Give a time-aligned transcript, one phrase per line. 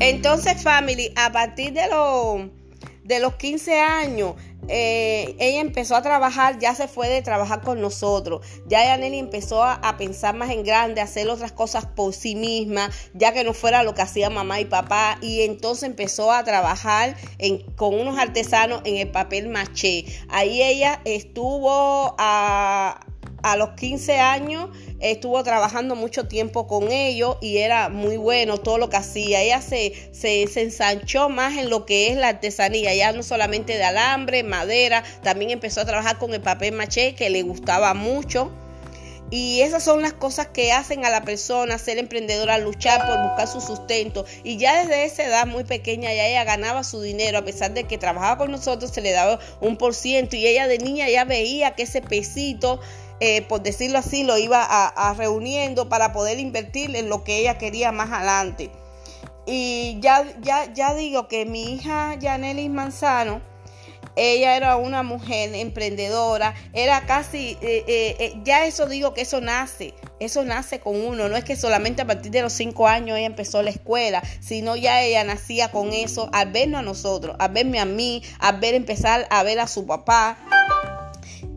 [0.00, 2.50] Entonces, family, a partir de los
[3.04, 4.34] de los 15 años,
[4.68, 8.46] eh, ella empezó a trabajar, ya se fue de trabajar con nosotros.
[8.66, 12.90] Ya Yaneli empezó a, pensar más en grande, a hacer otras cosas por sí misma,
[13.12, 15.18] ya que no fuera lo que hacía mamá y papá.
[15.20, 17.14] Y entonces empezó a trabajar
[17.76, 20.06] con unos artesanos en el papel maché.
[20.30, 23.00] Ahí ella estuvo a
[23.44, 24.70] a los 15 años
[25.00, 29.42] estuvo trabajando mucho tiempo con ellos y era muy bueno todo lo que hacía.
[29.42, 33.84] Ella se, se, ensanchó más en lo que es la artesanía, ya no solamente de
[33.84, 38.50] alambre, madera, también empezó a trabajar con el papel maché que le gustaba mucho.
[39.30, 43.48] Y esas son las cosas que hacen a la persona ser emprendedora, luchar por buscar
[43.48, 44.24] su sustento.
[44.42, 47.84] Y ya desde esa edad muy pequeña ya ella ganaba su dinero, a pesar de
[47.84, 50.36] que trabajaba con nosotros, se le daba un por ciento.
[50.36, 52.80] Y ella de niña ya veía que ese pesito
[53.20, 57.58] eh, por decirlo así, lo iba a, reuniendo para poder invertir en lo que ella
[57.58, 58.70] quería más adelante.
[59.46, 63.40] Y ya, ya, ya digo que mi hija Yanelis Manzano,
[64.16, 69.94] ella era una mujer emprendedora, era casi, eh, eh, ya eso digo que eso nace,
[70.20, 73.26] eso nace con uno, no es que solamente a partir de los cinco años ella
[73.26, 77.80] empezó la escuela, sino ya ella nacía con eso, al vernos a nosotros, al verme
[77.80, 80.38] a mí, al ver empezar a ver a su papá.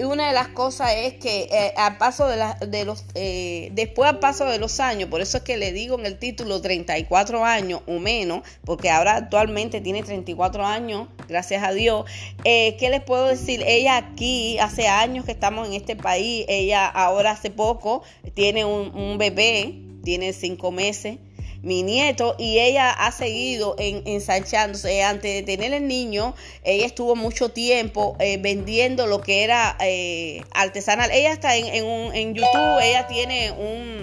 [0.00, 4.08] Y una de las cosas es que eh, al paso de, de los, eh, después
[4.08, 7.44] al paso de los años, por eso es que le digo en el título 34
[7.44, 12.06] años o menos, porque ahora actualmente tiene 34 años, gracias a Dios.
[12.44, 13.62] Eh, ¿Qué les puedo decir?
[13.66, 18.96] Ella aquí, hace años que estamos en este país, ella ahora hace poco tiene un,
[18.96, 21.18] un bebé, tiene cinco meses
[21.62, 25.02] mi nieto, y ella ha seguido en, ensanchándose.
[25.02, 30.42] Antes de tener el niño, ella estuvo mucho tiempo eh, vendiendo lo que era eh,
[30.52, 31.10] artesanal.
[31.12, 33.99] Ella está en, en, YouTube, ella tiene un...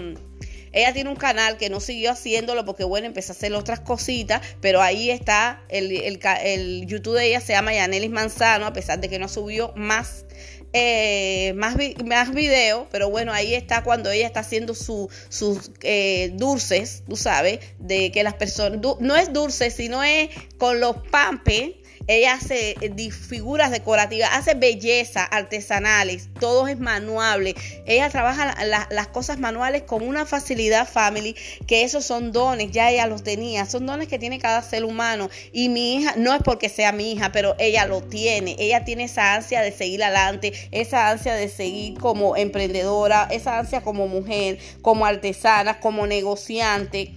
[0.71, 4.41] Ella tiene un canal que no siguió haciéndolo porque, bueno, empezó a hacer otras cositas,
[4.61, 8.99] pero ahí está, el, el, el YouTube de ella se llama Yanelis Manzano, a pesar
[8.99, 10.25] de que no subió más
[10.73, 11.75] eh, más,
[12.05, 17.59] más videos, pero bueno, ahí está cuando ella está haciendo sus eh, dulces, tú sabes,
[17.79, 21.75] de que las personas, no es dulce, sino es con los pampes
[22.07, 27.55] ella hace eh, figuras decorativas, hace belleza artesanales, todo es manuable.
[27.85, 28.55] Ella trabaja
[28.89, 31.35] las cosas manuales con una facilidad, family,
[31.67, 35.29] que esos son dones, ya ella los tenía, son dones que tiene cada ser humano.
[35.51, 38.55] Y mi hija, no es porque sea mi hija, pero ella lo tiene.
[38.57, 43.81] Ella tiene esa ansia de seguir adelante, esa ansia de seguir como emprendedora, esa ansia
[43.81, 47.11] como mujer, como artesana, como negociante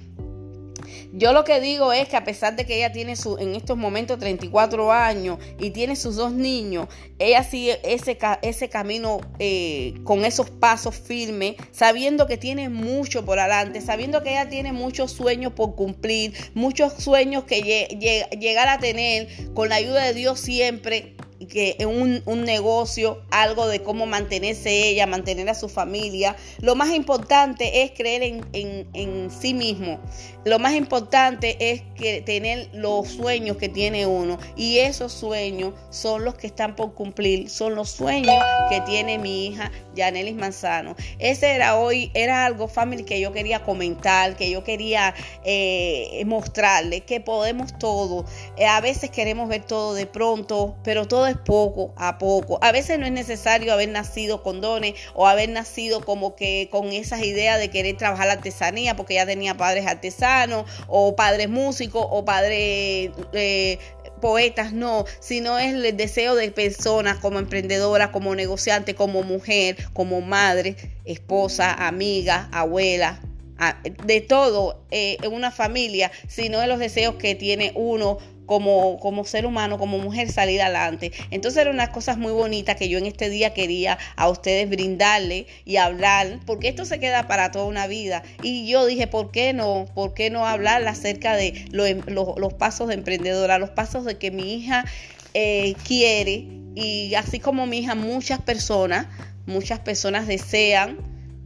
[1.12, 3.76] yo lo que digo es que a pesar de que ella tiene su, en estos
[3.76, 6.88] momentos 34 años y tiene sus dos niños,
[7.18, 13.38] ella sigue ese, ese camino eh, con esos pasos firmes, sabiendo que tiene mucho por
[13.38, 17.60] adelante, sabiendo que ella tiene muchos sueños por cumplir, muchos sueños que
[18.40, 21.16] llegar a tener con la ayuda de Dios siempre
[21.50, 26.36] que un, un negocio, algo de cómo mantenerse ella, mantener a su familia.
[26.60, 30.00] Lo más importante es creer en, en, sí mismo.
[30.44, 34.38] Lo más importante es que tener los sueños que tiene uno.
[34.56, 37.50] Y esos sueños son los que están por cumplir.
[37.50, 38.34] Son los sueños
[38.70, 40.94] que tiene mi hija Yanelis Manzano.
[41.18, 47.00] Ese era hoy, era algo family que yo quería comentar, que yo quería eh, mostrarle
[47.00, 48.24] que podemos todo.
[48.56, 52.58] Eh, a veces queremos ver todo de pronto, pero todo poco a poco.
[52.62, 56.92] A veces no es necesario haber nacido con dones o haber nacido como que con
[56.92, 62.06] esas ideas de querer trabajar la artesanía porque ya tenía padres artesanos o padres músicos
[62.08, 63.78] o padres eh,
[64.20, 70.20] poetas, no, sino es el deseo de personas como emprendedora, como negociante, como mujer, como
[70.20, 73.20] madre, esposa, amiga, abuela,
[74.04, 78.18] de todo eh, en una familia, sino de los deseos que tiene uno
[78.50, 81.12] como, como ser humano, como mujer, salir adelante.
[81.30, 85.46] Entonces eran unas cosas muy bonitas que yo en este día quería a ustedes brindarle
[85.64, 88.24] y hablar, porque esto se queda para toda una vida.
[88.42, 89.86] Y yo dije, ¿por qué no?
[89.94, 94.32] ¿Por qué no hablar acerca de em, los, pasos de emprendedora, los pasos de que
[94.32, 94.84] mi hija
[95.32, 96.48] eh, quiere?
[96.74, 99.06] Y así como mi hija, muchas personas,
[99.46, 100.98] muchas personas desean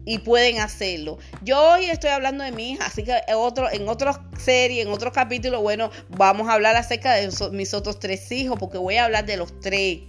[0.04, 1.18] y pueden hacerlo.
[1.42, 5.12] Yo hoy estoy hablando de mi hija, así que otro, en otra serie, en otro
[5.12, 9.24] capítulo, bueno, vamos a hablar acerca de mis otros tres hijos, porque voy a hablar
[9.26, 10.00] de los tres.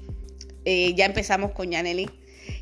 [0.66, 2.10] Eh, ya empezamos con Yaneli.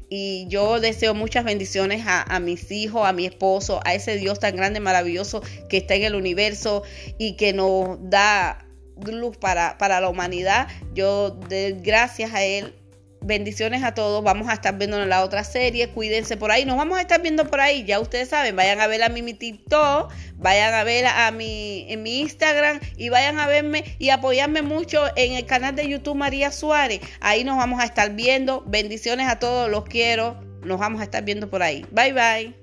[0.09, 4.55] Y yo deseo muchas bendiciones a, mis hijos, a mi esposo, a ese Dios tan
[4.55, 6.83] grande, maravilloso que está en el universo
[7.17, 8.63] y que nos da
[9.07, 10.67] luz para, para la humanidad.
[10.93, 12.75] Yo, de, gracias a Él,
[13.23, 14.23] Bendiciones a todos.
[14.23, 15.89] Vamos a estar viendo la otra serie.
[15.89, 16.65] Cuídense por ahí.
[16.65, 17.85] Nos vamos a estar viendo por ahí.
[17.85, 18.55] Ya ustedes saben.
[18.55, 20.11] Vayan a ver a mi, TikTok.
[20.35, 22.79] Vayan a ver a mi, en mi Instagram.
[22.97, 26.99] Y vayan a verme y apoyarme mucho en el canal de YouTube María Suárez.
[27.21, 28.63] Ahí nos vamos a estar viendo.
[28.67, 29.69] Bendiciones a todos.
[29.69, 30.39] Los quiero.
[30.63, 31.85] Nos vamos a estar viendo por ahí.
[31.91, 32.62] Bye bye.